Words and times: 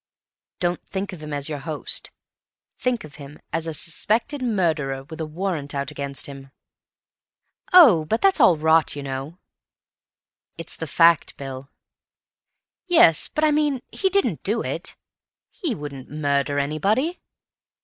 "Don't 0.59 0.83
think 0.87 1.13
of 1.13 1.21
him 1.21 1.31
as 1.31 1.47
your 1.47 1.59
host. 1.59 2.09
Think 2.79 3.03
of 3.03 3.17
him 3.17 3.39
as 3.53 3.67
a 3.67 3.73
suspected 3.75 4.41
murderer 4.41 5.03
with 5.03 5.21
a 5.21 5.27
warrant 5.27 5.75
out 5.75 5.91
against 5.91 6.25
him." 6.25 6.49
"Oh! 7.71 8.05
but 8.05 8.19
that's 8.19 8.39
all 8.39 8.57
rot, 8.57 8.95
you 8.95 9.03
know." 9.03 9.37
"It's 10.57 10.75
the 10.75 10.87
fact, 10.87 11.37
Bill." 11.37 11.69
"Yes, 12.87 13.27
but 13.27 13.43
I 13.43 13.51
mean, 13.51 13.83
he 13.91 14.09
didn't 14.09 14.41
do 14.41 14.63
it. 14.63 14.95
He 15.51 15.75
wouldn't 15.75 16.09
murder 16.09 16.57
anybody. 16.57 17.21